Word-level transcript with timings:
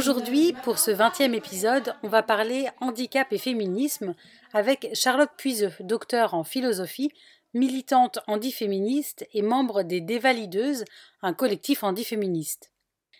Aujourd'hui, 0.00 0.54
pour 0.64 0.78
ce 0.78 0.90
20e 0.90 1.34
épisode, 1.34 1.94
on 2.02 2.08
va 2.08 2.22
parler 2.22 2.68
handicap 2.80 3.30
et 3.34 3.36
féminisme 3.36 4.14
avec 4.54 4.88
Charlotte 4.94 5.28
Puiseux, 5.36 5.74
docteur 5.80 6.32
en 6.32 6.42
philosophie, 6.42 7.12
militante 7.52 8.18
handiféministe 8.26 9.28
et 9.34 9.42
membre 9.42 9.82
des 9.82 10.00
Dévalideuses, 10.00 10.86
un 11.20 11.34
collectif 11.34 11.84
handiféministe. 11.84 12.72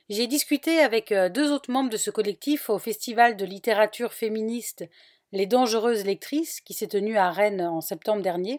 J'ai 0.09 0.27
discuté 0.27 0.79
avec 0.79 1.13
euh, 1.13 1.29
deux 1.29 1.53
autres 1.53 1.71
membres 1.71 1.91
de 1.91 1.99
ce 1.99 2.11
collectif 2.11 2.71
au 2.71 2.79
festival 2.79 3.37
de 3.37 3.45
littérature 3.45 4.15
féministe 4.15 4.89
Les 5.33 5.45
Dangereuses 5.45 6.07
Lectrices 6.07 6.63
qui 6.63 6.73
s'est 6.73 6.89
tenu 6.89 7.19
à 7.19 7.31
Rennes 7.31 7.61
en 7.61 7.83
septembre 7.83 8.23
dernier. 8.23 8.59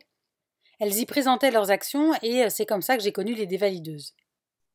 Elles 0.79 0.99
y 0.99 1.07
présentaient 1.07 1.49
leurs 1.49 1.71
actions 1.71 2.13
et 2.21 2.43
euh, 2.43 2.49
c'est 2.49 2.67
comme 2.67 2.83
ça 2.83 2.97
que 2.97 3.03
j'ai 3.03 3.11
connu 3.11 3.33
les 3.33 3.47
Dévalideuses. 3.47 4.13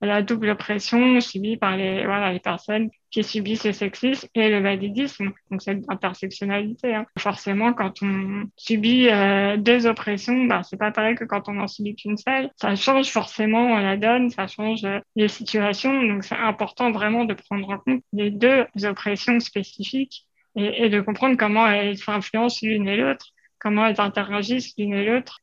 la 0.01 0.23
double 0.23 0.51
oppression 0.51 1.21
subie 1.21 1.57
par 1.57 1.77
les, 1.77 2.05
voilà, 2.05 2.33
les 2.33 2.41
personnes 2.41 2.91
qui 3.17 3.25
subissent 3.25 3.65
le 3.65 3.73
sexisme 3.73 4.29
et 4.35 4.51
le 4.51 4.61
validisme, 4.61 5.33
donc 5.51 5.63
cette 5.63 5.89
intersectionnalité. 5.89 6.95
Hein. 6.95 7.07
Forcément, 7.19 7.73
quand 7.73 8.03
on 8.03 8.45
subit 8.59 9.09
euh, 9.09 9.57
deux 9.57 9.87
oppressions, 9.87 10.45
bah, 10.45 10.61
c'est 10.69 10.77
pas 10.77 10.91
pareil 10.91 11.15
que 11.15 11.25
quand 11.25 11.49
on 11.49 11.59
en 11.59 11.67
subit 11.67 11.97
qu'une 11.97 12.19
seule. 12.19 12.51
Ça 12.57 12.77
change 12.77 13.09
forcément 13.09 13.79
la 13.79 13.97
donne, 13.97 14.29
ça 14.29 14.47
change 14.47 14.85
euh, 14.85 15.01
les 15.15 15.29
situations, 15.29 16.03
donc 16.03 16.25
c'est 16.25 16.37
important 16.37 16.91
vraiment 16.91 17.25
de 17.25 17.33
prendre 17.33 17.71
en 17.71 17.79
compte 17.79 18.03
les 18.13 18.31
deux 18.31 18.67
oppressions 18.85 19.41
spécifiques 19.41 20.27
et, 20.55 20.91
de 20.91 21.01
comprendre 21.01 21.39
comment 21.39 21.67
elles 21.67 21.97
s'influencent 21.97 22.67
l'une 22.67 22.87
et 22.87 22.99
l'autre, 22.99 23.29
comment 23.59 23.87
elles 23.87 24.01
interagissent 24.01 24.75
l'une 24.77 24.93
et 24.93 25.07
l'autre. 25.07 25.41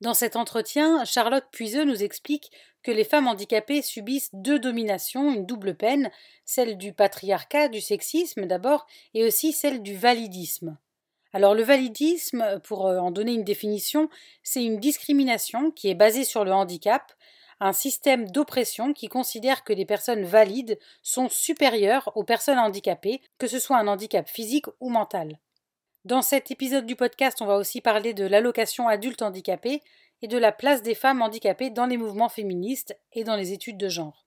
Dans 0.00 0.14
cet 0.14 0.36
entretien, 0.36 1.04
Charlotte 1.04 1.44
Puiseux 1.52 1.84
nous 1.84 2.02
explique 2.02 2.50
que 2.82 2.90
les 2.90 3.04
femmes 3.04 3.28
handicapées 3.28 3.82
subissent 3.82 4.30
deux 4.32 4.58
dominations, 4.58 5.30
une 5.30 5.44
double 5.44 5.74
peine, 5.74 6.10
celle 6.46 6.78
du 6.78 6.94
patriarcat, 6.94 7.68
du 7.68 7.82
sexisme 7.82 8.46
d'abord, 8.46 8.86
et 9.12 9.24
aussi 9.24 9.52
celle 9.52 9.82
du 9.82 9.94
validisme. 9.94 10.78
Alors 11.34 11.54
le 11.54 11.62
validisme, 11.62 12.60
pour 12.64 12.86
euh, 12.86 12.98
en 12.98 13.10
donner 13.10 13.34
une 13.34 13.44
définition, 13.44 14.08
c'est 14.42 14.64
une 14.64 14.80
discrimination 14.80 15.70
qui 15.70 15.90
est 15.90 15.94
basée 15.94 16.24
sur 16.24 16.44
le 16.44 16.52
handicap, 16.52 17.12
un 17.60 17.74
système 17.74 18.30
d'oppression 18.30 18.94
qui 18.94 19.08
considère 19.08 19.64
que 19.64 19.74
les 19.74 19.84
personnes 19.84 20.24
valides 20.24 20.78
sont 21.02 21.28
supérieures 21.28 22.10
aux 22.16 22.24
personnes 22.24 22.58
handicapées, 22.58 23.20
que 23.38 23.46
ce 23.46 23.58
soit 23.58 23.76
un 23.76 23.86
handicap 23.86 24.26
physique 24.26 24.66
ou 24.80 24.88
mental. 24.88 25.38
Dans 26.04 26.22
cet 26.22 26.50
épisode 26.50 26.86
du 26.86 26.96
podcast, 26.96 27.42
on 27.42 27.46
va 27.46 27.56
aussi 27.56 27.80
parler 27.82 28.14
de 28.14 28.24
l'allocation 28.24 28.88
adulte 28.88 29.20
handicapé 29.20 29.82
et 30.22 30.28
de 30.28 30.38
la 30.38 30.50
place 30.52 30.82
des 30.82 30.94
femmes 30.94 31.20
handicapées 31.20 31.70
dans 31.70 31.86
les 31.86 31.98
mouvements 31.98 32.28
féministes 32.30 32.96
et 33.12 33.24
dans 33.24 33.36
les 33.36 33.52
études 33.52 33.76
de 33.76 33.88
genre. 33.88 34.26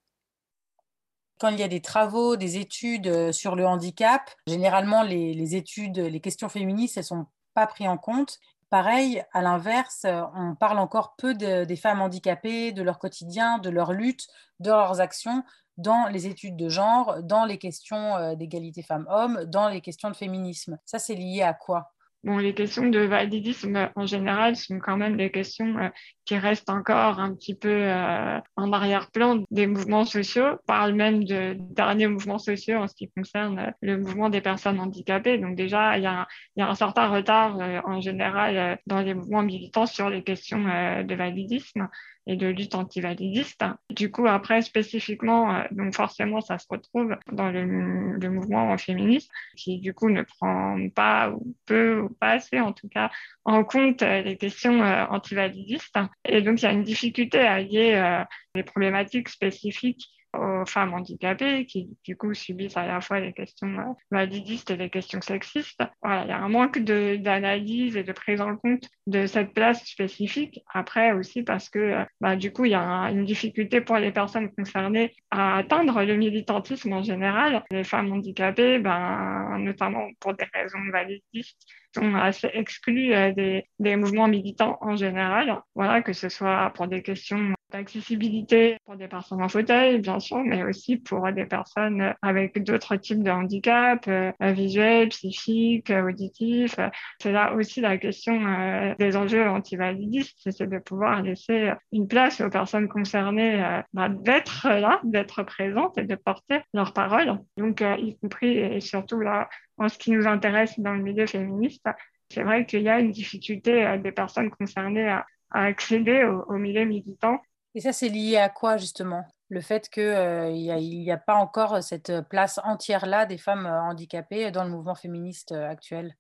Quand 1.40 1.50
il 1.50 1.60
y 1.60 1.64
a 1.64 1.68
des 1.68 1.82
travaux, 1.82 2.36
des 2.36 2.58
études 2.58 3.08
euh, 3.08 3.32
sur 3.32 3.56
le 3.56 3.66
handicap, 3.66 4.22
généralement 4.48 5.02
les, 5.02 5.56
études, 5.56 5.98
les 5.98 6.22
questions 6.22 6.48
féministes, 6.48 6.98
elles 6.98 7.04
sont 7.04 7.26
pas 7.56 7.66
prises 7.66 7.88
en 7.88 7.98
compte. 7.98 8.40
Pareil, 8.70 9.24
à 9.34 9.42
l'inverse, 9.42 10.06
euh, 10.06 10.22
on 10.36 10.56
parle 10.56 10.78
encore 10.80 11.16
peu 11.18 11.34
de- 11.34 11.66
des 11.66 11.76
femmes 11.76 12.02
handicapées, 12.02 12.72
de 12.72 12.84
leur 12.84 13.00
quotidien, 13.00 13.58
de 13.58 13.70
leur 13.70 13.94
lutte, 13.94 14.28
de 14.60 14.70
leurs 14.70 15.02
actions 15.02 15.44
dans 15.78 16.08
les 16.08 16.28
études 16.28 16.56
de 16.56 16.70
genre, 16.70 17.24
dans 17.24 17.46
les 17.46 17.58
questions 17.58 18.16
euh, 18.18 18.36
d'égalité 18.36 18.84
femmes-hommes, 18.84 19.46
dans 19.46 19.70
les 19.70 19.82
questions 19.82 20.10
de 20.10 20.16
féminisme. 20.16 20.78
Ça, 20.86 21.00
c'est 21.00 21.16
lié 21.16 21.42
à 21.42 21.54
quoi? 21.54 21.93
Bon, 22.24 22.38
les 22.38 22.54
questions 22.54 22.88
de 22.88 23.00
validisme 23.00 23.76
euh, 23.76 23.88
en 23.98 24.06
général 24.06 24.56
sont 24.56 24.80
quand 24.80 24.96
même 24.96 25.18
des 25.18 25.30
questions 25.30 25.78
euh, 25.78 25.90
qui 26.24 26.38
restent 26.38 26.70
encore 26.70 27.20
un 27.20 27.36
petit 27.36 27.54
peu 27.54 27.68
euh, 27.70 28.40
en 28.56 28.72
arrière-plan 28.72 29.44
des 29.52 29.68
mouvements 29.68 30.06
sociaux. 30.06 30.46
On 30.54 30.58
parle 30.66 30.94
même 30.94 31.26
de 31.26 31.58
derniers 31.60 32.08
mouvements 32.08 32.38
sociaux 32.38 32.78
en 32.78 32.88
ce 32.88 32.96
qui 32.96 33.12
concerne 33.12 33.74
le 33.82 33.98
mouvement 33.98 34.30
des 34.30 34.40
personnes 34.40 34.80
handicapées. 34.80 35.38
Donc 35.38 35.58
déjà, 35.58 35.98
il 35.98 36.04
y 36.04 36.08
a, 36.08 36.26
un- 36.60 36.76
certain 36.76 37.10
retard 37.10 37.58
en 37.86 38.00
général 38.00 38.80
dans 38.88 39.02
les 39.02 39.14
mouvements 39.14 39.44
militants 39.44 39.86
sur 39.86 40.10
les 40.10 40.24
questions 40.24 40.64
de 40.64 41.16
validisme 41.16 41.90
et 42.26 42.38
de 42.38 42.48
lutte 42.48 42.76
antivalidiste. 42.76 43.64
Du 43.90 44.10
coup, 44.10 44.28
après, 44.28 44.62
spécifiquement, 44.62 45.64
donc 45.72 45.94
forcément, 45.94 46.40
ça 46.42 46.58
se 46.58 46.66
retrouve 46.70 47.16
dans 47.32 47.50
le, 47.52 48.14
le 48.18 48.30
mouvement 48.30 48.78
féministe 48.78 49.30
qui, 49.58 49.80
du 49.80 49.94
coup, 49.94 50.10
ne 50.10 50.22
prend 50.22 50.78
pas 50.96 51.32
ou 51.32 51.54
peu 51.66 52.08
pas 52.14 52.32
assez, 52.32 52.60
en 52.60 52.74
tout 52.74 52.88
cas, 52.90 53.10
en 53.46 53.64
compte 53.64 54.02
euh, 54.02 54.22
les 54.22 54.38
questions 54.38 54.82
euh, 54.84 55.06
antivalidistes. 55.10 55.98
Et 56.26 56.42
donc, 56.42 56.62
il 56.62 56.66
y 56.66 56.68
a 56.68 56.72
une 56.72 56.84
difficulté 56.84 57.40
à 57.40 57.60
lier 57.60 57.94
euh, 57.96 58.24
les 58.56 58.64
problématiques 58.64 59.30
spécifiques 59.30 60.10
aux 60.36 60.66
femmes 60.66 60.96
handicapées 60.96 61.68
qui, 61.68 61.90
du 62.04 62.18
coup, 62.18 62.34
subissent 62.34 62.76
à 62.76 62.88
la 62.88 63.02
fois 63.02 63.20
les 63.20 63.34
questions 63.34 63.96
validistes 64.10 64.72
et 64.72 64.78
les 64.78 64.90
questions 64.90 65.22
sexistes. 65.22 65.84
Voilà, 66.02 66.24
il 66.24 66.30
y 66.30 66.32
a 66.32 66.40
un 66.40 66.50
manque 66.50 66.80
d'analyse 66.80 67.96
et 67.98 68.04
de 68.04 68.12
prise 68.14 68.42
en 68.42 68.58
compte 68.58 68.90
de 69.06 69.28
cette 69.28 69.54
place 69.54 69.86
spécifique. 69.86 70.60
Après 70.74 71.12
aussi 71.12 71.44
parce 71.44 71.70
que, 71.70 72.04
bah, 72.20 72.36
du 72.36 72.52
coup, 72.52 72.66
il 72.66 72.72
y 72.72 72.74
a 72.74 72.82
un- 72.82 73.12
une 73.14 73.26
difficulté 73.26 73.80
pour 73.82 73.98
les 73.98 74.12
personnes 74.12 74.50
concernées 74.56 75.14
à 75.30 75.58
atteindre 75.58 76.04
le 76.04 76.16
militantisme 76.16 76.94
en 76.94 77.04
général. 77.04 77.64
Les 77.70 77.84
femmes 77.84 78.12
handicapées, 78.12 78.80
ben, 78.80 79.60
notamment 79.60 80.08
pour 80.20 80.34
des 80.34 80.48
raisons 80.52 80.80
validistes, 80.92 81.62
sont 81.94 82.16
assez 82.16 82.50
exclues 82.54 83.14
euh, 83.14 83.32
des, 83.80 83.96
mouvements 83.96 84.28
militants 84.28 84.78
en 84.82 84.96
général. 84.96 85.62
Voilà, 85.76 86.02
que 86.02 86.14
ce 86.14 86.30
soit 86.30 86.72
pour 86.76 86.88
des 86.88 87.02
questions 87.02 87.54
d'accessibilité 87.72 88.78
pour 88.86 88.96
des 88.96 89.08
personnes 89.08 89.42
en 89.42 89.50
fauteuil, 89.50 90.00
bien 90.00 90.20
sûr, 90.20 90.38
mais 90.38 90.64
aussi 90.64 90.98
pour 90.98 91.32
des 91.32 91.46
personnes 91.46 92.14
avec 92.22 92.64
d'autres 92.64 92.96
types 92.98 93.24
de 93.24 93.32
handicaps, 93.32 94.08
euh, 94.08 94.32
visuels, 94.40 95.10
psychiques, 95.10 95.90
auditifs. 95.90 96.80
C'est 97.20 97.32
là 97.32 97.54
aussi 97.56 97.82
la 97.82 97.98
question 97.98 98.46
euh, 98.46 98.94
des 99.00 99.18
enjeux 99.18 99.48
antivalidistes, 99.50 100.38
c'est 100.52 100.70
de 100.70 100.78
pouvoir 100.78 101.24
laisser 101.24 101.72
une 101.92 102.08
place 102.08 102.42
aux 102.42 102.50
personnes 102.50 102.88
concernées 102.88 103.82
bah, 103.94 104.08
d'être 104.08 104.68
là, 104.70 105.00
d'être 105.04 105.42
présentes 105.42 105.98
et 105.98 106.06
de 106.06 106.16
porter 106.16 106.60
leurs 106.76 106.94
paroles. 106.94 107.40
Donc, 107.58 107.82
y 107.82 108.16
compris 108.20 108.56
et 108.58 108.82
surtout 108.82 109.20
là, 109.20 109.50
en 109.78 109.90
ce 109.90 109.98
qui 109.98 110.12
nous 110.12 110.28
intéresse 110.28 110.80
dans 110.80 110.94
le 110.94 111.02
milieu 111.02 111.28
féministe, 111.28 111.86
c'est 112.30 112.44
vrai 112.44 112.66
qu'il 112.66 112.82
y 112.82 112.90
a 112.90 113.00
une 113.00 113.12
difficulté 113.12 113.86
euh, 113.86 113.98
des 113.98 114.12
personnes 114.12 114.50
concernées 114.50 115.08
à, 115.08 115.26
à 115.52 115.66
accéder 115.66 116.24
au, 116.24 116.44
au 116.54 116.58
milieu 116.58 116.86
militant 116.86 117.40
Et 117.76 117.82
ça, 117.82 117.94
c'est 117.94 118.10
lié 118.10 118.38
à 118.38 118.50
quoi 118.50 118.78
justement? 118.78 119.26
Le 119.50 119.62
fait 119.62 119.88
qu'il 119.88 120.04
n'y 120.04 121.12
a, 121.12 121.18
pas 121.18 121.36
encore 121.36 121.84
cette 121.84 122.12
place 122.30 122.60
entière-là 122.64 123.28
des 123.28 123.38
femmes 123.38 123.68
euh, 123.68 123.82
handicapées 123.82 124.50
dans 124.50 124.64
le 124.64 124.72
mouvement 124.72 124.96
féministe 124.96 125.52
euh, 125.52 125.70
actuel? 125.70 126.16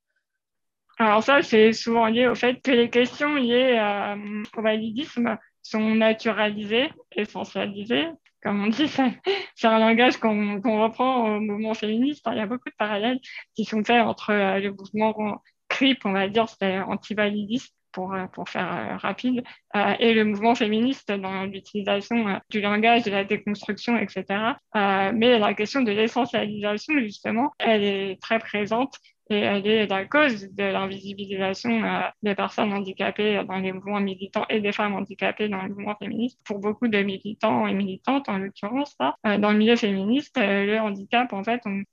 Alors 0.99 1.23
ça, 1.23 1.41
c'est 1.41 1.73
souvent 1.73 2.05
lié 2.05 2.27
au 2.27 2.35
fait 2.35 2.61
que 2.61 2.69
les 2.69 2.91
questions 2.91 3.33
liées 3.33 3.79
euh, 3.79 4.43
au 4.55 4.61
validisme 4.61 5.37
sont 5.63 5.95
naturalisées, 5.95 6.91
essentialisées. 7.15 8.07
Comme 8.43 8.61
on 8.61 8.67
dit, 8.67 8.89
c'est 9.55 9.67
un 9.67 9.79
langage 9.79 10.17
qu'on 10.17 10.59
reprend 10.83 11.37
au 11.37 11.39
mouvement 11.39 11.73
féministe. 11.73 12.23
Il 12.29 12.37
y 12.37 12.41
a 12.41 12.45
beaucoup 12.45 12.69
de 12.69 12.75
parallèles 12.77 13.19
qui 13.55 13.63
sont 13.63 13.83
faits 13.83 14.01
entre 14.01 14.31
euh, 14.31 14.59
le 14.59 14.71
mouvement 14.71 15.41
CRIP, 15.69 16.05
on 16.05 16.11
va 16.11 16.27
dire, 16.27 16.47
c'est 16.49 16.79
anti-validiste 16.79 17.73
pour, 17.93 18.13
euh, 18.13 18.25
pour 18.27 18.49
faire 18.49 18.73
euh, 18.73 18.97
rapide, 18.97 19.43
et 19.99 20.13
le 20.13 20.25
mouvement 20.25 20.55
féministe 20.55 21.11
dans 21.11 21.45
l'utilisation 21.45 22.39
du 22.49 22.59
langage, 22.59 23.03
de 23.03 23.11
la 23.11 23.23
déconstruction, 23.23 23.97
etc. 23.97 24.25
Mais 24.75 25.39
la 25.39 25.53
question 25.53 25.81
de 25.81 25.91
l'essentialisation, 25.91 26.99
justement, 26.99 27.53
elle 27.59 27.83
est 27.83 28.21
très 28.21 28.39
présente 28.39 28.97
et 29.33 29.39
elle 29.39 29.67
est 29.67 29.87
la 29.87 30.05
cause 30.05 30.49
de 30.51 30.63
l'invisibilisation 30.63 31.83
euh, 31.83 32.01
des 32.21 32.35
personnes 32.35 32.71
handicapées 32.71 33.43
dans 33.47 33.57
les 33.57 33.71
mouvements 33.71 33.99
militants 33.99 34.45
et 34.49 34.59
des 34.61 34.71
femmes 34.71 34.93
handicapées 34.93 35.49
dans 35.49 35.61
le 35.61 35.69
mouvement 35.69 35.95
féministe. 35.95 36.39
Pour 36.45 36.59
beaucoup 36.59 36.87
de 36.87 36.99
militants 36.99 37.67
et 37.67 37.73
militantes, 37.73 38.29
en 38.29 38.37
l'occurrence, 38.37 38.95
euh, 39.25 39.37
dans 39.37 39.51
le 39.51 39.57
milieu 39.57 39.75
féministe, 39.75 40.37
euh, 40.37 40.65
le 40.65 40.79
handicap, 40.79 41.33
en 41.33 41.43
fait, 41.43 41.61
on, 41.65 41.83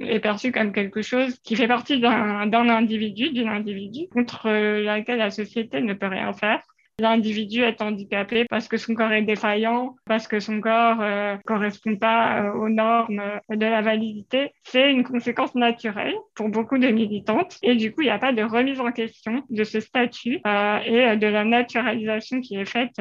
est 0.00 0.20
perçu 0.20 0.52
comme 0.52 0.72
quelque 0.72 1.02
chose 1.02 1.38
qui 1.40 1.56
fait 1.56 1.68
partie 1.68 2.00
d'un 2.00 2.52
individu, 2.52 3.30
d'une 3.30 3.48
individu, 3.48 4.08
contre 4.12 4.48
laquelle 4.48 5.18
la 5.18 5.30
société 5.30 5.80
ne 5.80 5.94
peut 5.94 6.06
rien 6.06 6.32
faire 6.32 6.62
l'individu 6.98 7.62
est 7.62 7.82
handicapé 7.82 8.46
parce 8.48 8.68
que 8.68 8.76
son 8.76 8.94
corps 8.94 9.12
est 9.12 9.22
défaillant, 9.22 9.96
parce 10.06 10.26
que 10.26 10.40
son 10.40 10.60
corps 10.60 10.96
ne 10.96 11.36
correspond 11.44 11.96
pas 11.96 12.52
aux 12.54 12.68
normes 12.68 13.22
de 13.50 13.66
la 13.66 13.82
validité. 13.82 14.52
C'est 14.64 14.90
une 14.90 15.04
conséquence 15.04 15.54
naturelle 15.54 16.14
pour 16.34 16.48
beaucoup 16.48 16.78
de 16.78 16.88
militantes 16.88 17.58
et 17.62 17.74
du 17.74 17.92
coup, 17.92 18.00
il 18.02 18.06
n'y 18.06 18.10
a 18.10 18.18
pas 18.18 18.32
de 18.32 18.42
remise 18.42 18.80
en 18.80 18.92
question 18.92 19.42
de 19.50 19.64
ce 19.64 19.80
statut 19.80 20.36
et 20.36 21.16
de 21.16 21.26
la 21.26 21.44
naturalisation 21.44 22.40
qui 22.40 22.56
est 22.56 22.64
faite 22.64 23.00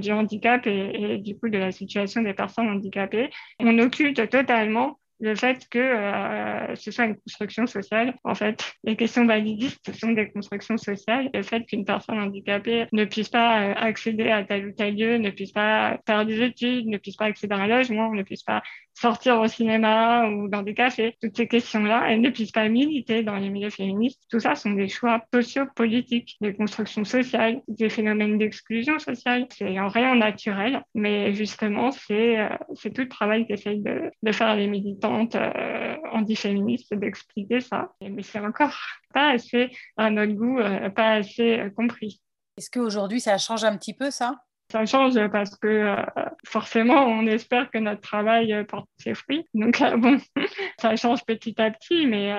du 0.00 0.12
handicap 0.12 0.66
et, 0.66 1.14
et 1.14 1.18
du 1.18 1.36
coup 1.38 1.48
de 1.48 1.58
la 1.58 1.70
situation 1.70 2.22
des 2.22 2.34
personnes 2.34 2.68
handicapées. 2.68 3.30
On 3.60 3.78
occulte 3.78 4.28
totalement 4.30 4.98
le 5.20 5.34
fait 5.34 5.66
que 5.70 5.78
euh, 5.78 6.74
ce 6.74 6.90
soit 6.90 7.06
une 7.06 7.16
construction 7.16 7.66
sociale. 7.66 8.14
En 8.24 8.34
fait, 8.34 8.74
les 8.82 8.96
questions 8.96 9.26
validistes 9.26 9.92
sont 9.92 10.12
des 10.12 10.30
constructions 10.30 10.76
sociales. 10.76 11.30
Le 11.32 11.42
fait 11.42 11.64
qu'une 11.66 11.84
personne 11.84 12.18
handicapée 12.18 12.86
ne 12.92 13.04
puisse 13.04 13.28
pas 13.28 13.62
euh, 13.62 13.74
accéder 13.76 14.30
à 14.30 14.44
tel 14.44 14.66
ou 14.66 14.72
tel 14.72 14.96
lieu, 14.96 15.18
ne 15.18 15.30
puisse 15.30 15.52
pas 15.52 15.98
faire 16.06 16.26
des 16.26 16.42
études, 16.42 16.86
ne 16.86 16.98
puisse 16.98 17.16
pas 17.16 17.26
accéder 17.26 17.54
à 17.54 17.58
un 17.58 17.66
logement, 17.66 18.12
ne 18.12 18.22
puisse 18.22 18.42
pas 18.42 18.62
sortir 18.96 19.40
au 19.40 19.48
cinéma 19.48 20.28
ou 20.28 20.48
dans 20.48 20.62
des 20.62 20.74
cafés, 20.74 21.16
toutes 21.20 21.36
ces 21.36 21.48
questions-là, 21.48 22.04
elles 22.08 22.20
ne 22.20 22.30
puissent 22.30 22.52
pas 22.52 22.68
militer 22.68 23.24
dans 23.24 23.36
les 23.36 23.50
milieux 23.50 23.70
féministes. 23.70 24.22
Tout 24.30 24.38
ça 24.38 24.54
sont 24.54 24.70
des 24.70 24.88
choix 24.88 25.20
sociopolitiques, 25.34 26.36
des 26.40 26.54
constructions 26.54 27.04
sociales, 27.04 27.60
des 27.66 27.88
phénomènes 27.88 28.38
d'exclusion 28.38 29.00
sociale. 29.00 29.46
C'est 29.50 29.80
en 29.80 29.88
rien 29.88 30.14
naturel, 30.14 30.80
mais 30.94 31.34
justement, 31.34 31.90
c'est 31.90 32.38
euh, 32.38 32.48
tout 32.84 33.02
le 33.02 33.08
travail 33.08 33.46
qu'essayent 33.48 33.82
de, 33.82 34.12
de 34.22 34.32
faire 34.32 34.54
les 34.54 34.68
militantes 34.68 35.03
euh, 35.04 35.96
antiféministes, 36.12 36.94
d'expliquer 36.94 37.60
ça. 37.60 37.92
Mais 38.00 38.22
c'est 38.22 38.40
encore 38.40 38.76
pas 39.12 39.30
assez, 39.30 39.70
à 39.96 40.10
notre 40.10 40.32
goût, 40.32 40.58
euh, 40.58 40.90
pas 40.90 41.14
assez 41.14 41.60
euh, 41.60 41.70
compris. 41.70 42.20
Est-ce 42.56 42.70
qu'aujourd'hui, 42.70 43.20
ça 43.20 43.38
change 43.38 43.64
un 43.64 43.76
petit 43.76 43.94
peu, 43.94 44.10
ça? 44.10 44.36
Ça 44.70 44.86
change 44.86 45.14
parce 45.28 45.56
que 45.56 45.66
euh, 45.66 45.96
forcément, 46.44 47.06
on 47.06 47.26
espère 47.26 47.70
que 47.70 47.78
notre 47.78 48.00
travail 48.00 48.52
euh, 48.52 48.64
porte 48.64 48.88
ses 48.98 49.14
fruits. 49.14 49.44
Donc, 49.54 49.80
euh, 49.80 49.96
bon, 49.96 50.18
ça 50.78 50.96
change 50.96 51.24
petit 51.24 51.60
à 51.60 51.70
petit, 51.70 52.06
mais 52.06 52.32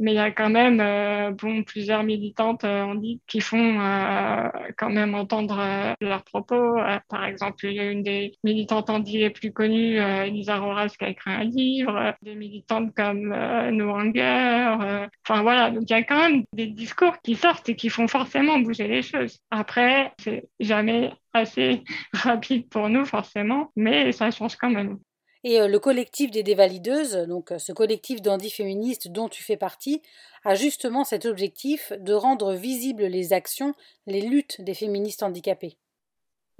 mais 0.00 0.12
il 0.12 0.16
y 0.16 0.18
a 0.18 0.32
quand 0.32 0.50
même 0.50 0.78
bon, 1.36 1.62
plusieurs 1.62 2.02
militantes 2.02 2.64
on 2.64 2.96
dit, 2.96 3.20
qui 3.28 3.40
font 3.40 3.78
quand 4.76 4.90
même 4.90 5.14
entendre 5.14 5.94
leurs 6.00 6.24
propos. 6.24 6.76
par 7.08 7.24
exemple, 7.24 7.64
une 7.66 8.02
des 8.02 8.32
militantes 8.42 8.90
dit 9.04 9.18
les 9.18 9.30
plus 9.30 9.52
connues, 9.52 9.98
Elisa 9.98 10.58
Roras, 10.58 10.88
qui 10.98 11.04
a 11.04 11.10
écrit 11.10 11.30
un 11.30 11.44
livre, 11.44 12.12
des 12.22 12.34
militantes 12.34 12.92
comme 12.96 13.28
Noanger. 13.70 15.06
Enfin 15.26 15.42
voilà, 15.42 15.70
donc 15.70 15.84
il 15.88 15.92
y 15.92 15.96
a 15.96 16.02
quand 16.02 16.28
même 16.28 16.44
des 16.52 16.66
discours 16.66 17.16
qui 17.22 17.36
sortent 17.36 17.68
et 17.68 17.76
qui 17.76 17.88
font 17.88 18.08
forcément 18.08 18.58
bouger 18.58 18.88
les 18.88 19.02
choses. 19.02 19.38
Après, 19.52 20.12
c'est 20.18 20.48
jamais 20.58 21.12
assez 21.34 21.82
rapide 22.12 22.68
pour 22.68 22.88
nous 22.88 23.04
forcément, 23.04 23.70
mais 23.76 24.12
ça 24.12 24.30
change 24.30 24.56
quand 24.56 24.70
même. 24.70 24.98
Et 25.46 25.60
euh, 25.60 25.68
le 25.68 25.78
collectif 25.78 26.30
des 26.30 26.42
dévalideuses, 26.42 27.16
donc 27.28 27.52
euh, 27.52 27.58
ce 27.58 27.72
collectif 27.72 28.22
d'anti-féministes 28.22 29.08
dont 29.08 29.28
tu 29.28 29.42
fais 29.42 29.58
partie, 29.58 30.00
a 30.44 30.54
justement 30.54 31.04
cet 31.04 31.26
objectif 31.26 31.92
de 31.98 32.14
rendre 32.14 32.54
visibles 32.54 33.04
les 33.04 33.34
actions, 33.34 33.74
les 34.06 34.22
luttes 34.22 34.62
des 34.62 34.72
féministes 34.72 35.22
handicapées. 35.22 35.76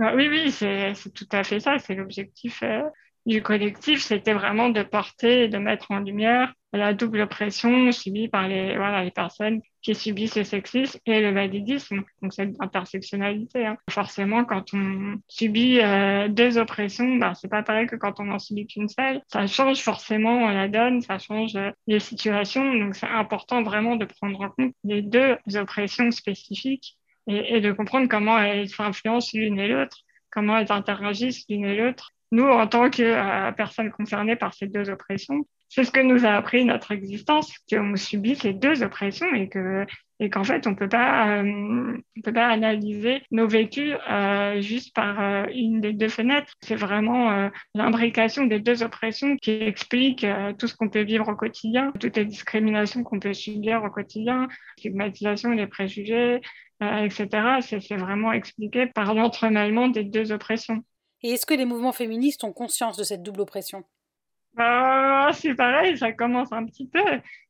Ah 0.00 0.14
oui, 0.14 0.28
oui, 0.28 0.50
c'est 0.50 0.92
tout 1.14 1.28
à 1.32 1.44
fait 1.44 1.60
ça, 1.60 1.78
c'est 1.78 1.94
l'objectif 1.94 2.62
euh, 2.62 2.82
du 3.26 3.42
collectif, 3.42 4.02
c'était 4.02 4.34
vraiment 4.34 4.68
de 4.68 4.82
porter 4.82 5.44
et 5.44 5.48
de 5.48 5.56
mettre 5.56 5.90
en 5.90 6.00
lumière 6.00 6.52
la 6.72 6.92
double 6.92 7.22
oppression 7.22 7.90
subie 7.92 8.28
par 8.28 8.48
les, 8.48 8.76
voilà, 8.76 9.04
les 9.04 9.12
personnes 9.12 9.62
qui 9.84 9.94
subissent 9.94 10.36
le 10.36 10.44
sexisme 10.44 10.98
et 11.06 11.20
le 11.20 11.31
validisme, 11.31 12.02
donc 12.22 12.32
cette 12.32 12.54
intersectionnalité. 12.58 13.66
Hein. 13.66 13.76
Forcément, 13.90 14.44
quand 14.44 14.72
on 14.72 15.16
subit 15.28 15.78
euh, 15.81 16.28
deux 16.28 16.56
oppressions, 16.58 17.16
ben, 17.16 17.34
c'est 17.34 17.48
pas 17.48 17.62
pareil 17.62 17.86
que 17.86 17.96
quand 17.96 18.19
on 18.19 18.31
en 18.31 18.38
subit 18.38 18.66
qu'une 18.66 18.88
seule. 18.88 19.20
Ça 19.28 19.46
change 19.46 19.81
forcément 19.81 20.48
la 20.48 20.69
donne, 20.69 21.02
ça 21.02 21.19
change 21.19 21.54
euh, 21.56 21.70
les 21.86 22.00
situations, 22.00 22.75
donc 22.75 22.96
c'est 22.96 23.06
important 23.06 23.62
vraiment 23.62 23.96
de 23.96 24.06
prendre 24.06 24.40
en 24.40 24.48
compte 24.48 24.75
les 24.84 25.02
deux 25.02 25.36
oppressions 25.54 26.10
spécifiques 26.10 26.96
et, 27.26 27.60
de 27.60 27.72
comprendre 27.72 28.08
comment 28.08 28.38
elles 28.38 28.69
s'influencent 28.69 29.31
l'une 29.34 29.58
et 29.58 29.69
l'autre, 29.69 29.98
comment 30.31 30.58
elles 30.58 30.72
interagissent 30.72 31.44
l'une 31.48 31.64
et 31.66 31.76
l'autre 31.76 32.14
nous, 32.34 32.48
en 32.48 32.66
tant 32.66 32.90
que 32.90 33.02
euh, 33.02 33.52
personnes 33.52 33.92
concernées 33.92 34.34
par 34.34 34.54
ces 34.54 34.66
deux 34.66 34.90
oppressions, 34.90 35.46
c'est 35.69 35.84
ce 35.84 35.90
que 35.90 36.00
nous 36.00 36.25
a 36.25 36.31
appris 36.31 36.64
notre 36.64 36.93
existence, 36.93 37.52
qu'on 37.70 37.96
subit 37.96 38.37
ces 38.37 38.52
deux 38.52 38.82
oppressions 38.82 39.32
et 39.34 39.49
que 39.49 39.87
et 40.20 40.31
qu'en 40.31 40.44
fait 40.44 40.66
on 40.66 40.75
peut 40.75 40.88
euh, 40.94 41.99
peut 42.22 42.32
pas 42.32 42.46
analyser 42.46 43.22
nos 43.32 43.49
vécus 43.49 43.94
euh, 44.08 44.61
juste 44.61 44.94
par 44.94 45.20
euh, 45.20 45.46
une 45.52 45.81
des 45.81 45.93
deux 45.93 46.08
fenêtres. 46.08 46.55
C'est 46.62 46.76
vraiment 46.76 47.50
l'imbrication 47.75 48.46
des 48.46 48.61
deux 48.61 48.82
oppressions 48.82 49.37
qui 49.37 49.50
explique 49.50 50.26
tout 50.58 50.66
ce 50.69 50.76
qu'on 50.76 50.88
peut 50.88 51.02
vivre 51.02 51.28
au 51.28 51.34
quotidien 51.34 51.93
toutes 51.99 52.17
les 52.17 52.25
discriminations 52.25 53.02
qu'on 53.02 53.19
peut 53.19 53.34
subir 53.34 53.82
au 53.82 53.90
quotidien 53.90 54.49
stigmatisation 54.78 55.50
les 55.50 55.67
préjugés 55.67 56.40
etc 56.81 57.58
c'est 57.60 57.96
vraiment 57.96 58.32
expliqué 58.32 58.87
par 58.87 59.14
l'entremêlement 59.14 59.88
des 59.88 60.05
deux 60.05 60.32
oppressions. 60.32 60.84
Et 61.22 61.31
est-ce 61.31 61.46
que 61.46 61.55
les 61.55 61.64
mouvements 61.64 61.93
féministes 61.93 62.44
ont 62.44 62.52
conscience 62.52 62.96
de 62.96 63.05
cette 63.05 63.22
double 63.22 63.40
oppression? 63.40 63.84
Bah, 64.56 65.30
C'est 65.32 65.54
pareil, 65.54 65.98
ça 65.98 66.12
commence 66.12 66.52
un 66.52 66.64
petit 66.66 66.86
peu. 66.88 67.00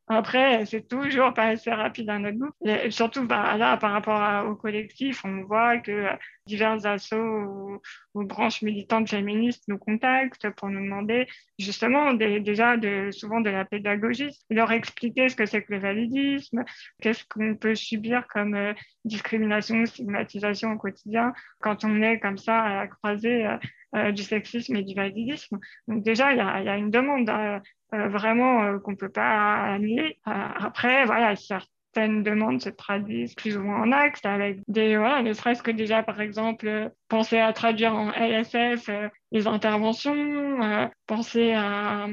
Après, 0.07 0.67
c'est 0.67 0.87
toujours 0.87 1.33
pas 1.33 1.47
assez 1.47 1.71
rapide 1.71 2.11
à 2.11 2.19
notre 2.19 2.37
goût. 2.37 2.51
Et 2.67 2.91
surtout, 2.91 3.27
bah, 3.27 3.57
là, 3.57 3.79
par 3.79 3.93
rapport 3.93 4.47
au 4.47 4.55
collectif, 4.55 5.25
on 5.25 5.45
voit 5.45 5.79
que 5.79 6.09
divers 6.47 6.85
assos 6.85 7.81
ou, 8.15 8.25
branches 8.25 8.61
militantes 8.63 9.09
féministes 9.09 9.65
nous 9.67 9.79
contactent 9.79 10.51
pour 10.51 10.69
nous 10.69 10.83
demander 10.85 11.27
justement 11.59 12.13
déjà 12.13 12.77
souvent 13.13 13.41
de 13.41 13.51
la 13.51 13.65
pédagogie, 13.65 14.31
leur 14.51 14.71
expliquer 14.73 15.29
ce 15.29 15.37
que 15.37 15.47
c'est 15.47 15.63
que 15.63 15.73
le 15.73 15.81
validisme, 15.81 16.65
qu'est-ce 17.01 17.25
qu'on 17.25 17.57
peut 17.57 17.75
subir 17.75 18.27
comme 18.29 18.55
euh, 18.55 18.73
discrimination, 19.05 19.87
stigmatisation 19.87 20.73
au 20.73 20.79
quotidien 20.79 21.33
quand 21.61 21.85
on 21.85 22.03
est 22.03 22.21
comme 22.21 22.39
ça 22.39 22.61
à 22.61 22.75
la 22.75 22.87
croisée 22.89 23.47
euh, 23.47 23.57
euh, 23.97 24.11
du 24.11 24.25
sexisme 24.25 24.75
et 24.75 24.83
du 24.83 24.93
validisme. 24.93 25.61
Donc 25.87 26.03
déjà, 26.03 26.33
il 26.33 26.39
y 26.39 26.41
a, 26.41 26.77
une 26.77 26.91
demande 26.91 27.31
euh, 27.31 27.61
vraiment 28.09 28.65
euh, 28.65 28.79
qu'on 28.79 28.97
peut 28.97 29.09
pas 29.09 29.75
annuler. 29.75 30.19
Euh, 30.27 30.31
après, 30.31 31.05
voilà, 31.05 31.37
certaines 31.37 32.23
demandes 32.23 32.61
se 32.61 32.71
traduisent 32.71 33.35
plus 33.35 33.57
ou 33.57 33.63
moins 33.63 33.83
en 33.83 33.93
actes 33.93 34.27
avec 34.27 34.59
des, 34.67 34.97
voilà, 34.97 35.23
ne 35.23 35.33
serait-ce 35.33 35.63
que 35.63 35.71
déjà, 35.71 36.03
par 36.03 36.21
exemple, 36.21 36.91
penser 37.09 37.39
à 37.39 37.53
traduire 37.53 37.95
en 37.95 38.11
LSF 38.11 38.91
les 39.31 39.47
interventions, 39.47 40.91
penser 41.07 41.53
à, 41.53 42.09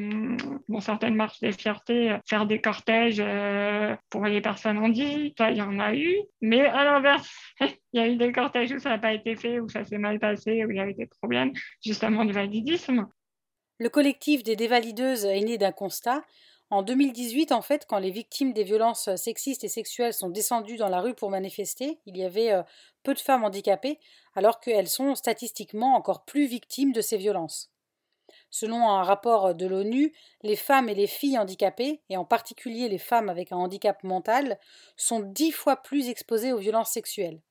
dans 0.69 0.81
certaines 0.81 1.15
marches 1.15 1.39
des 1.39 1.51
fiertés, 1.51 2.15
faire 2.29 2.45
des 2.45 2.61
cortèges 2.61 3.23
pour 4.11 4.25
les 4.25 4.41
personnes 4.41 4.77
ça, 5.37 5.49
il 5.49 5.57
y 5.57 5.61
en 5.61 5.79
a 5.79 5.95
eu. 5.95 6.15
Mais 6.41 6.61
à 6.67 6.83
l'inverse, 6.83 7.35
il 7.61 7.99
y 7.99 7.99
a 7.99 8.07
eu 8.07 8.17
des 8.17 8.31
cortèges 8.31 8.71
où 8.71 8.79
ça 8.79 8.89
n'a 8.89 8.99
pas 8.99 9.13
été 9.13 9.35
fait, 9.35 9.59
où 9.59 9.67
ça 9.67 9.83
s'est 9.83 9.97
mal 9.97 10.19
passé, 10.19 10.63
où 10.63 10.69
il 10.69 10.77
y 10.77 10.79
a 10.79 10.87
eu 10.87 10.93
des 10.93 11.07
problèmes, 11.07 11.53
justement, 11.83 12.23
du 12.23 12.33
validisme. 12.33 13.07
Le 13.81 13.89
collectif 13.89 14.43
des 14.43 14.55
dévalideuses 14.55 15.25
est 15.25 15.41
né 15.41 15.57
d'un 15.57 15.71
constat. 15.71 16.23
En 16.69 16.83
2018, 16.83 17.51
en 17.51 17.63
fait, 17.63 17.87
quand 17.89 17.97
les 17.97 18.11
victimes 18.11 18.53
des 18.53 18.63
violences 18.63 19.09
sexistes 19.15 19.63
et 19.63 19.69
sexuelles 19.69 20.13
sont 20.13 20.29
descendues 20.29 20.77
dans 20.77 20.87
la 20.87 21.01
rue 21.01 21.15
pour 21.15 21.31
manifester, 21.31 21.97
il 22.05 22.15
y 22.15 22.23
avait 22.23 22.51
euh, 22.51 22.61
peu 23.01 23.15
de 23.15 23.19
femmes 23.19 23.43
handicapées, 23.43 23.97
alors 24.35 24.59
qu'elles 24.59 24.87
sont 24.87 25.15
statistiquement 25.15 25.95
encore 25.95 26.25
plus 26.25 26.45
victimes 26.45 26.91
de 26.91 27.01
ces 27.01 27.17
violences. 27.17 27.71
Selon 28.51 28.87
un 28.87 29.01
rapport 29.01 29.55
de 29.55 29.65
l'ONU, 29.65 30.13
les 30.43 30.55
femmes 30.55 30.87
et 30.87 30.93
les 30.93 31.07
filles 31.07 31.39
handicapées, 31.39 32.01
et 32.09 32.17
en 32.17 32.23
particulier 32.23 32.87
les 32.87 32.99
femmes 32.99 33.29
avec 33.29 33.51
un 33.51 33.57
handicap 33.57 34.03
mental, 34.03 34.59
sont 34.95 35.21
dix 35.21 35.51
fois 35.51 35.77
plus 35.77 36.07
exposées 36.07 36.53
aux 36.53 36.59
violences 36.59 36.91
sexuelles. 36.91 37.41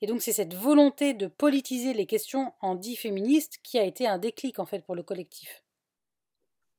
Et 0.00 0.08
donc 0.08 0.22
c'est 0.22 0.32
cette 0.32 0.54
volonté 0.54 1.14
de 1.14 1.28
politiser 1.28 1.94
les 1.94 2.06
questions 2.06 2.52
anti-féministes 2.62 3.60
qui 3.62 3.78
a 3.78 3.84
été 3.84 4.08
un 4.08 4.18
déclic 4.18 4.58
en 4.58 4.66
fait 4.66 4.80
pour 4.84 4.96
le 4.96 5.04
collectif 5.04 5.62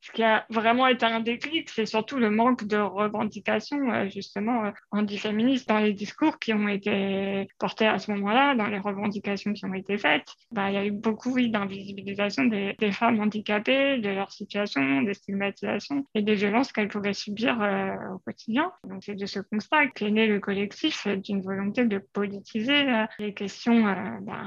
ce 0.02 0.12
qui 0.12 0.24
a 0.24 0.46
vraiment 0.50 0.88
été 0.88 1.06
un 1.06 1.20
déclic, 1.20 1.70
c'est 1.70 1.86
surtout 1.86 2.18
le 2.18 2.30
manque 2.30 2.66
de 2.66 2.78
revendications, 2.78 3.92
euh, 3.92 4.10
justement, 4.10 4.66
euh, 4.66 4.72
antiféministes 4.92 5.68
dans 5.68 5.80
les 5.80 5.94
discours 5.94 6.40
qui 6.40 6.54
ont 6.54 6.68
été 6.68 7.48
portés 7.60 7.88
à 7.88 8.00
ce 8.00 8.12
moment-là, 8.12 8.56
dans 8.56 8.68
les 8.68 8.80
revendications 8.80 9.52
qui 9.54 9.66
ont 9.66 9.74
été 9.74 9.98
faites. 9.98 10.34
Bah, 10.52 10.70
il 10.70 10.76
y 10.76 10.78
a 10.78 10.86
eu 10.86 10.92
beaucoup, 10.92 11.40
d'invisibilisation 11.40 12.46
des, 12.46 12.76
femmes 12.92 13.20
handicapées, 13.20 14.00
de 14.00 14.10
leur 14.10 14.32
situation, 14.32 15.02
des 15.02 15.14
stigmatisations 15.14 16.06
et 16.16 16.22
des 16.22 16.34
violences 16.34 16.72
qu'elles 16.72 16.88
pouvaient 16.88 17.14
subir 17.14 17.62
euh, 17.62 17.94
au 18.16 18.20
quotidien. 18.20 18.72
Donc, 18.86 19.04
c'est 19.04 19.16
de 19.16 19.26
ce 19.26 19.40
constat 19.40 19.88
qu'est 19.88 20.10
né 20.10 20.28
le 20.28 20.40
collectif 20.40 21.08
d'une 21.08 21.42
volonté 21.42 21.86
de 21.86 21.98
politiser 21.98 22.86
les 23.20 23.34
questions 23.34 23.84
bah, 24.22 24.42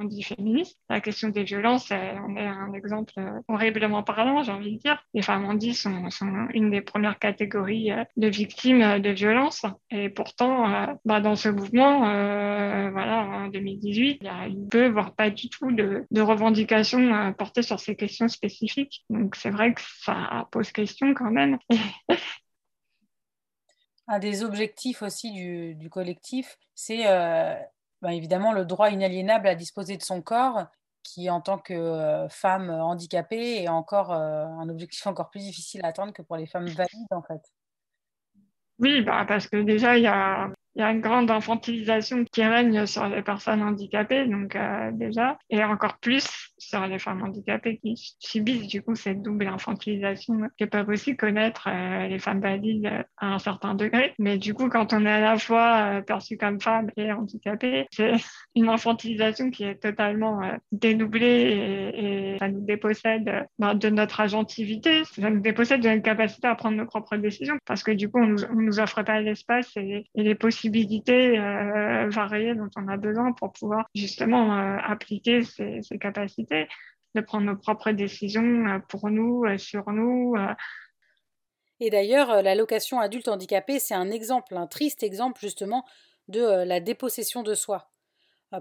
antiféministes. 0.00 0.78
La 0.88 1.00
question 1.00 1.28
des 1.28 1.44
violences, 1.44 1.90
on 1.90 2.36
est 2.36 2.46
un 2.46 2.72
exemple 2.72 3.12
horriblement 3.48 4.02
parlant, 4.02 4.42
j'ai 4.42 4.52
envie 4.52 4.76
de 4.76 4.80
dire 4.80 4.97
les 5.14 5.22
femmes 5.22 5.44
handies 5.44 5.74
sont, 5.74 6.10
sont 6.10 6.48
une 6.52 6.70
des 6.70 6.80
premières 6.80 7.18
catégories 7.18 7.90
de 8.16 8.28
victimes 8.28 9.00
de 9.00 9.10
violences. 9.10 9.64
Et 9.90 10.08
pourtant, 10.08 10.96
bah, 11.04 11.20
dans 11.20 11.36
ce 11.36 11.48
mouvement, 11.48 12.00
voilà, 12.90 13.24
en 13.24 13.48
2018, 13.48 14.18
il 14.20 14.24
y 14.24 14.28
a 14.28 14.48
peu, 14.70 14.88
voire 14.88 15.14
pas 15.14 15.30
du 15.30 15.48
tout, 15.48 15.72
de, 15.72 16.06
revendications 16.20 17.32
portées 17.34 17.62
sur 17.62 17.80
ces 17.80 17.96
questions 17.96 18.28
spécifiques. 18.28 19.04
Donc 19.10 19.36
c'est 19.36 19.50
vrai 19.50 19.74
que 19.74 19.80
ça 20.02 20.46
pose 20.50 20.70
question 20.72 21.14
quand 21.14 21.30
même. 21.30 21.58
Un 24.08 24.18
des 24.18 24.42
objectifs 24.42 25.02
aussi 25.02 25.32
du, 25.32 25.90
collectif, 25.90 26.56
c'est 26.74 27.06
euh, 27.06 27.54
bah, 28.00 28.14
évidemment 28.14 28.52
le 28.52 28.64
droit 28.64 28.90
inaliénable 28.90 29.46
à 29.46 29.54
disposer 29.54 29.98
de 29.98 30.02
son 30.02 30.22
corps, 30.22 30.66
qui 31.14 31.30
en 31.30 31.40
tant 31.40 31.58
que 31.58 32.26
femme 32.30 32.70
handicapée 32.70 33.62
est 33.62 33.68
encore 33.68 34.12
un 34.12 34.68
objectif 34.68 35.06
encore 35.06 35.30
plus 35.30 35.40
difficile 35.40 35.84
à 35.84 35.88
atteindre 35.88 36.12
que 36.12 36.22
pour 36.22 36.36
les 36.36 36.46
femmes 36.46 36.66
valides 36.66 37.12
en 37.12 37.22
fait. 37.22 37.40
Oui, 38.78 39.02
bah 39.02 39.24
parce 39.26 39.48
que 39.48 39.56
déjà, 39.56 39.96
il 39.96 40.04
y 40.04 40.06
a 40.06 40.52
une 40.76 41.00
grande 41.00 41.30
infantilisation 41.30 42.24
qui 42.24 42.44
règne 42.44 42.86
sur 42.86 43.08
les 43.08 43.22
personnes 43.22 43.62
handicapées, 43.62 44.26
donc 44.26 44.56
déjà, 44.92 45.38
et 45.50 45.64
encore 45.64 45.98
plus 45.98 46.47
sur 46.58 46.86
les 46.86 46.98
femmes 46.98 47.22
handicapées 47.22 47.78
qui 47.78 47.94
subissent 48.18 48.66
du 48.66 48.82
coup 48.82 48.94
cette 48.94 49.22
double 49.22 49.46
infantilisation 49.46 50.48
que 50.58 50.64
peuvent 50.64 50.88
aussi 50.88 51.16
connaître 51.16 51.68
euh, 51.68 52.08
les 52.08 52.18
femmes 52.18 52.40
valides 52.40 52.90
à 53.16 53.34
un 53.34 53.38
certain 53.38 53.74
degré. 53.74 54.14
Mais 54.18 54.38
du 54.38 54.54
coup, 54.54 54.68
quand 54.68 54.92
on 54.92 55.04
est 55.06 55.10
à 55.10 55.20
la 55.20 55.38
fois 55.38 55.98
euh, 55.98 56.00
perçu 56.02 56.36
comme 56.36 56.60
femme 56.60 56.90
et 56.96 57.12
handicapée, 57.12 57.86
c'est 57.90 58.12
une 58.54 58.68
infantilisation 58.68 59.50
qui 59.50 59.64
est 59.64 59.76
totalement 59.76 60.40
dénoublée 60.72 61.94
et, 61.94 62.36
ça 62.38 62.48
nous 62.48 62.64
dépossède 62.64 63.46
ben, 63.58 63.74
de 63.74 63.88
notre 63.88 64.20
agentivité, 64.20 65.04
ça 65.04 65.30
nous 65.30 65.40
dépossède 65.40 65.80
de 65.80 65.88
notre 65.88 66.02
capacité 66.02 66.46
à 66.46 66.54
prendre 66.54 66.76
nos 66.76 66.86
propres 66.86 67.16
décisions 67.16 67.58
parce 67.66 67.82
que 67.82 67.90
du 67.90 68.08
coup, 68.08 68.18
on 68.18 68.26
nous, 68.26 68.38
nous 68.54 68.80
offre 68.80 69.02
pas 69.02 69.20
l'espace 69.20 69.76
et, 69.76 70.06
les 70.14 70.34
possibilités 70.34 71.38
euh, 71.38 72.08
variées 72.08 72.54
dont 72.54 72.68
on 72.76 72.88
a 72.88 72.96
besoin 72.96 73.32
pour 73.32 73.52
pouvoir 73.52 73.86
justement 73.94 74.58
euh, 74.58 74.76
appliquer 74.82 75.42
ces, 75.42 75.80
capacités, 76.00 76.47
de 76.50 77.20
prendre 77.20 77.46
nos 77.46 77.56
propres 77.56 77.90
décisions 77.90 78.66
euh, 78.66 78.78
pour 78.88 79.10
nous, 79.10 79.44
sur 79.58 79.90
nous. 79.90 80.36
Et 81.80 81.90
d'ailleurs, 81.90 82.42
l'allocation 82.42 82.98
adulte 82.98 83.28
handicapé, 83.28 83.78
c'est 83.78 83.94
un 83.94 84.10
exemple, 84.10 84.56
un 84.56 84.66
triste 84.66 85.02
exemple 85.02 85.40
justement 85.40 85.84
de 86.26 86.64
la 86.64 86.80
dépossession 86.80 87.42
de 87.42 87.54
soi. 87.54 87.90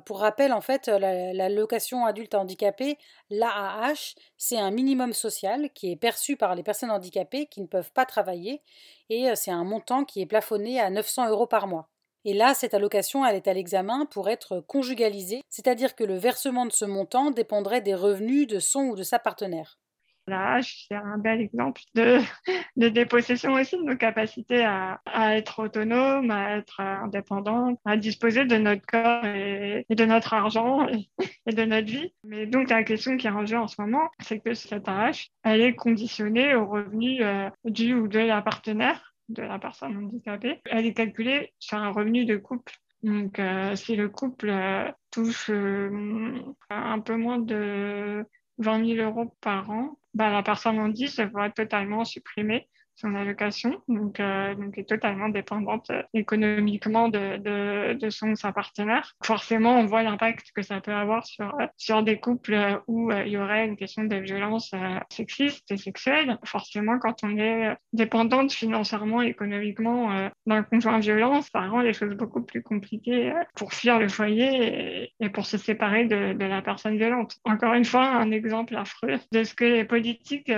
Pour 0.05 0.19
rappel, 0.19 0.51
en 0.51 0.59
fait, 0.59 0.87
l'allocation 0.87 2.05
adulte 2.05 2.35
handicapé, 2.35 2.97
l'AAH, 3.29 4.15
c'est 4.37 4.57
un 4.57 4.69
minimum 4.69 5.13
social 5.13 5.71
qui 5.73 5.91
est 5.91 5.95
perçu 5.95 6.35
par 6.35 6.55
les 6.55 6.63
personnes 6.63 6.91
handicapées 6.91 7.47
qui 7.47 7.61
ne 7.61 7.67
peuvent 7.67 7.91
pas 7.93 8.05
travailler 8.05 8.61
et 9.09 9.33
c'est 9.35 9.51
un 9.51 9.63
montant 9.63 10.03
qui 10.03 10.21
est 10.21 10.25
plafonné 10.25 10.79
à 10.81 10.89
900 10.89 11.29
euros 11.29 11.47
par 11.47 11.67
mois. 11.67 11.89
Et 12.29 12.33
là, 12.33 12.53
cette 12.53 12.73
allocation, 12.73 13.25
elle 13.25 13.37
est 13.37 13.47
à 13.47 13.53
l'examen 13.53 14.05
pour 14.05 14.27
être 14.27 14.59
conjugalisée, 14.59 15.43
c'est-à-dire 15.49 15.95
que 15.95 16.03
le 16.03 16.17
versement 16.17 16.65
de 16.65 16.73
ce 16.73 16.83
montant 16.83 17.31
dépendrait 17.31 17.79
des 17.79 17.95
revenus 17.95 18.47
de 18.47 18.59
son 18.59 18.81
ou 18.81 18.95
de 18.97 19.03
sa 19.03 19.17
partenaire. 19.17 19.79
Là, 20.27 20.59
c'est 20.61 20.93
un 20.93 21.17
bel 21.17 21.39
exemple 21.39 21.83
de, 21.95 22.89
dépossession 22.89 23.53
aussi 23.53 23.77
de 23.77 23.83
nos 23.83 23.95
capacités 23.95 24.65
à, 24.65 24.99
être 25.37 25.63
autonome, 25.63 26.29
à 26.29 26.57
être 26.57 26.81
indépendante, 26.81 27.79
à 27.85 27.95
disposer 27.95 28.43
de 28.43 28.57
notre 28.57 28.85
corps 28.85 29.25
et, 29.25 29.85
de 29.89 30.03
notre 30.03 30.33
argent 30.33 30.85
et, 30.89 31.53
de 31.53 31.63
notre 31.63 31.87
vie. 31.87 32.13
Mais 32.25 32.45
donc, 32.45 32.69
la 32.69 32.83
question 32.83 33.15
qui 33.15 33.27
est 33.27 33.29
en 33.29 33.45
jeu 33.45 33.57
en 33.57 33.67
ce 33.67 33.81
moment, 33.81 34.09
c'est 34.19 34.39
que 34.39 34.53
cette 34.53 34.89
AH, 34.89 35.29
elle 35.43 35.61
est 35.61 35.75
conditionnée 35.75 36.55
aux 36.55 36.67
revenus 36.67 37.21
euh, 37.21 37.49
du 37.63 37.93
ou 37.93 38.09
de 38.09 38.19
la 38.19 38.41
partenaire 38.41 39.13
de 39.29 39.41
la 39.41 39.59
personne 39.59 39.97
handicapée, 39.97 40.61
elle 40.65 40.85
est 40.85 40.93
calculée 40.93 41.53
sur 41.59 41.77
un 41.77 41.91
revenu 41.91 42.25
de 42.25 42.37
couple. 42.37 42.73
Donc, 43.03 43.39
euh, 43.39 43.75
si 43.75 43.95
le 43.95 44.09
couple 44.09 44.49
euh, 44.49 44.91
touche 45.11 45.49
euh, 45.49 46.39
un 46.69 46.99
peu 46.99 47.15
moins 47.15 47.39
de 47.39 48.25
20 48.57 48.85
000 48.95 49.07
euros 49.07 49.35
par 49.41 49.69
an, 49.69 49.99
bah, 50.13 50.31
la 50.31 50.43
personne 50.43 50.79
handicapée 50.79 51.19
va 51.33 51.49
totalement 51.49 52.05
supprimer 52.05 52.67
son 52.99 53.13
allocation, 53.13 53.79
donc, 53.87 54.19
euh, 54.19 54.55
donc 54.55 54.77
est 54.77 54.89
totalement 54.89 55.29
dépendante 55.29 55.89
euh, 55.91 56.01
économiquement 56.15 57.09
de, 57.09 57.37
de, 57.37 57.93
de 57.93 58.09
son 58.09 58.33
partenaire. 58.53 59.13
Forcément, 59.23 59.79
on 59.79 59.85
voit 59.85 60.01
l'impact 60.01 60.51
que 60.55 60.63
ça 60.63 60.81
peut 60.81 60.93
avoir 60.93 61.25
sur, 61.25 61.53
euh, 61.59 61.67
sur 61.77 62.01
des 62.01 62.19
couples 62.19 62.81
où 62.87 63.11
il 63.11 63.27
y 63.27 63.37
aurait 63.37 63.67
une 63.67 63.77
question 63.77 64.03
de 64.03 64.15
violence 64.15 64.71
sexiste 65.09 65.71
et 65.71 65.77
sexuelle. 65.77 66.39
Forcément, 66.43 66.97
quand 66.97 67.23
on 67.23 67.37
est 67.37 67.75
dépendante 67.93 68.51
financièrement, 68.51 69.21
économiquement 69.21 70.29
d'un 70.45 70.63
conjoint 70.63 70.99
violent, 70.99 71.41
ça 71.41 71.61
rend 71.67 71.81
les 71.81 71.93
choses 71.93 72.15
beaucoup 72.15 72.41
plus 72.41 72.63
compliquées 72.63 73.33
pour 73.55 73.73
fuir 73.73 73.99
le 73.99 74.09
foyer 74.09 75.11
et, 75.19 75.29
pour 75.29 75.45
se 75.45 75.57
séparer 75.57 76.05
de, 76.05 76.33
de, 76.33 76.45
la 76.45 76.61
personne 76.61 76.97
violente. 76.97 77.37
Encore 77.43 77.73
une 77.73 77.85
fois, 77.85 78.05
un 78.05 78.31
exemple 78.31 78.75
affreux 78.75 79.19
de 79.31 79.43
ce 79.43 79.53
que 79.53 79.65
les 79.65 79.85
politiques 79.85 80.51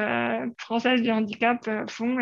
françaises 0.58 1.02
du 1.02 1.12
handicap 1.12 1.68
font 1.90 2.20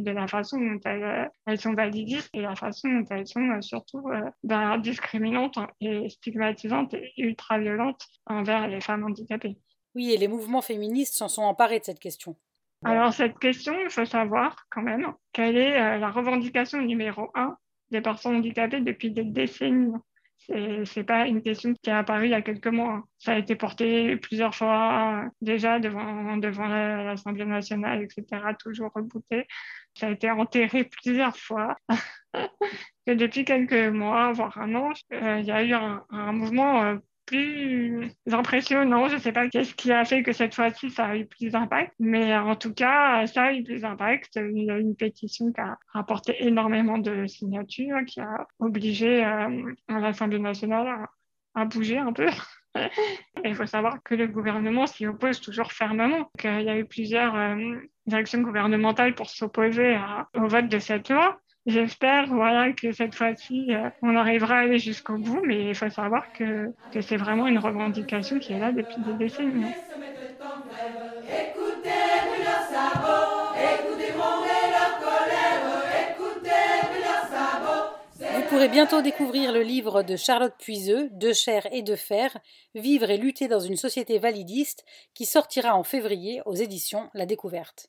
de 0.00 0.10
la 0.10 0.26
façon 0.26 0.58
dont 0.58 0.80
elles, 0.84 1.30
elles, 1.46 1.60
sont 1.60 1.74
validistes 1.74 2.30
et 2.32 2.40
la 2.40 2.54
façon 2.54 2.88
dont 2.88 3.04
elles 3.10 3.26
sont 3.26 3.48
euh, 3.50 3.60
surtout 3.60 4.08
euh, 4.08 4.30
ben, 4.42 4.78
discriminantes 4.78 5.58
et 5.80 6.08
stigmatisantes 6.08 6.94
et 6.94 7.12
ultra-violentes 7.18 8.06
envers 8.26 8.68
les 8.68 8.80
femmes 8.80 9.04
handicapées. 9.04 9.56
Oui, 9.94 10.12
et 10.12 10.16
les 10.16 10.28
mouvements 10.28 10.62
féministes 10.62 11.14
s'en 11.14 11.28
sont 11.28 11.42
emparés 11.42 11.80
de 11.80 11.84
cette 11.84 12.00
question. 12.00 12.36
Alors 12.84 13.12
cette 13.14 13.38
question, 13.38 13.74
il 13.82 13.90
faut 13.90 14.04
savoir 14.04 14.66
quand 14.70 14.82
même 14.82 15.12
quelle 15.32 15.56
est 15.56 15.80
euh, 15.80 15.98
la 15.98 16.10
revendication 16.10 16.82
numéro 16.82 17.30
un 17.34 17.56
des 17.90 18.00
personnes 18.00 18.36
handicapées 18.36 18.80
depuis 18.80 19.10
des 19.10 19.24
décennies. 19.24 19.94
Ce 20.38 20.98
n'est 20.98 21.04
pas 21.04 21.26
une 21.26 21.42
question 21.42 21.72
qui 21.74 21.88
est 21.88 21.92
apparue 21.92 22.26
il 22.26 22.30
y 22.32 22.34
a 22.34 22.42
quelques 22.42 22.66
mois. 22.66 23.04
Ça 23.18 23.32
a 23.32 23.38
été 23.38 23.56
porté 23.56 24.16
plusieurs 24.16 24.54
fois 24.54 25.24
déjà 25.40 25.78
devant, 25.78 26.36
devant 26.36 26.68
l'Assemblée 26.68 27.46
nationale, 27.46 28.02
etc., 28.02 28.42
toujours 28.58 28.90
rebooté. 28.94 29.46
Ça 29.94 30.08
a 30.08 30.10
été 30.10 30.30
enterré 30.30 30.84
plusieurs 30.84 31.36
fois. 31.36 31.76
Et 33.06 33.14
depuis 33.16 33.44
quelques 33.44 33.92
mois, 33.94 34.32
voire 34.32 34.58
un 34.58 34.74
an, 34.74 34.92
euh, 35.12 35.38
il 35.38 35.46
y 35.46 35.50
a 35.50 35.62
eu 35.62 35.72
un, 35.72 36.04
un 36.10 36.32
mouvement 36.32 36.82
euh, 36.82 36.96
plus 37.26 38.10
impressionnant. 38.30 39.08
Je 39.08 39.14
ne 39.14 39.20
sais 39.20 39.32
pas 39.32 39.48
qu'est-ce 39.48 39.74
qui 39.74 39.92
a 39.92 40.04
fait 40.04 40.22
que 40.22 40.32
cette 40.32 40.54
fois-ci 40.54 40.90
ça 40.90 41.06
a 41.06 41.16
eu 41.16 41.26
plus 41.26 41.50
d'impact, 41.50 41.92
mais 41.98 42.36
en 42.36 42.56
tout 42.56 42.72
cas, 42.72 43.26
ça 43.26 43.44
a 43.44 43.52
eu 43.52 43.62
plus 43.62 43.80
d'impact. 43.80 44.36
A 44.36 44.40
une 44.40 44.96
pétition 44.96 45.52
qui 45.52 45.60
a 45.60 45.78
rapporté 45.92 46.44
énormément 46.44 46.98
de 46.98 47.26
signatures, 47.26 48.04
qui 48.06 48.20
a 48.20 48.46
obligé 48.58 49.24
euh, 49.24 49.72
l'Assemblée 49.88 50.38
nationale 50.38 51.06
à, 51.54 51.64
bouger 51.64 51.98
un 51.98 52.12
peu. 52.12 52.28
Il 53.44 53.54
faut 53.54 53.66
savoir 53.66 54.02
que 54.02 54.14
le 54.14 54.26
gouvernement 54.26 54.86
s'y 54.86 55.06
oppose 55.06 55.40
toujours 55.40 55.72
fermement. 55.72 56.30
il 56.42 56.62
y 56.62 56.68
a 56.68 56.78
eu 56.78 56.84
plusieurs 56.84 57.36
euh, 57.36 57.76
directions 58.06 58.40
gouvernementales 58.40 59.14
pour 59.14 59.30
s'opposer 59.30 59.96
au 60.34 60.48
vote 60.48 60.68
de 60.68 60.78
cette 60.78 61.08
loi. 61.08 61.38
J'espère 61.66 62.26
voilà, 62.28 62.72
que 62.72 62.92
cette 62.92 63.14
fois-ci, 63.14 63.66
euh, 63.72 63.90
on 64.02 64.16
arrivera 64.16 64.56
à 64.56 64.60
aller 64.60 64.78
jusqu'au 64.78 65.18
bout, 65.18 65.40
mais 65.46 65.68
il 65.70 65.74
faut 65.74 65.88
savoir 65.90 66.24
que, 66.32 66.66
que 66.90 67.00
c'est 67.02 67.16
vraiment 67.16 67.46
une 67.46 67.58
revendication 67.58 68.38
qui 68.38 68.52
est 68.54 68.58
là 68.58 68.72
depuis 68.72 69.00
des 69.02 69.14
décennies. 69.14 69.74
Vous 78.28 78.42
pourrez 78.44 78.68
bientôt 78.68 79.00
découvrir 79.00 79.52
le 79.52 79.62
livre 79.62 80.02
de 80.02 80.16
Charlotte 80.16 80.54
Puiseux, 80.58 81.08
De 81.12 81.32
chair 81.32 81.66
et 81.72 81.82
de 81.82 81.96
fer, 81.96 82.36
Vivre 82.74 83.10
et 83.10 83.16
lutter 83.16 83.48
dans 83.48 83.60
une 83.60 83.76
société 83.76 84.18
validiste, 84.18 84.84
qui 85.14 85.24
sortira 85.24 85.74
en 85.74 85.84
février 85.84 86.42
aux 86.44 86.54
éditions 86.54 87.10
La 87.14 87.26
Découverte. 87.26 87.88